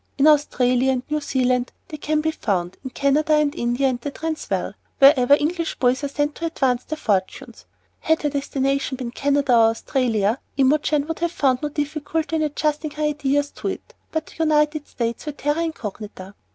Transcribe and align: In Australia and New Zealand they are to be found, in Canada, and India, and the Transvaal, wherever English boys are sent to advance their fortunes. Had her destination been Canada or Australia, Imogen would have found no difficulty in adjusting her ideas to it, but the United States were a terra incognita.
In 0.17 0.25
Australia 0.25 0.91
and 0.93 1.03
New 1.11 1.21
Zealand 1.21 1.71
they 1.89 1.97
are 1.97 2.01
to 2.01 2.21
be 2.23 2.31
found, 2.31 2.75
in 2.83 2.89
Canada, 2.89 3.33
and 3.33 3.53
India, 3.53 3.87
and 3.87 4.01
the 4.01 4.09
Transvaal, 4.09 4.73
wherever 4.97 5.35
English 5.35 5.77
boys 5.77 6.03
are 6.03 6.07
sent 6.07 6.33
to 6.33 6.47
advance 6.47 6.83
their 6.85 6.97
fortunes. 6.97 7.67
Had 7.99 8.23
her 8.23 8.31
destination 8.31 8.97
been 8.97 9.11
Canada 9.11 9.53
or 9.53 9.65
Australia, 9.69 10.39
Imogen 10.57 11.05
would 11.05 11.19
have 11.19 11.31
found 11.31 11.61
no 11.61 11.69
difficulty 11.69 12.35
in 12.37 12.41
adjusting 12.41 12.89
her 12.89 13.03
ideas 13.03 13.51
to 13.51 13.67
it, 13.67 13.93
but 14.11 14.25
the 14.25 14.43
United 14.43 14.87
States 14.87 15.27
were 15.27 15.33
a 15.33 15.33
terra 15.33 15.61
incognita. 15.63 16.33